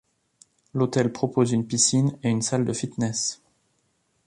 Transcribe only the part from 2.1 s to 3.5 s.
et une salle de fitness.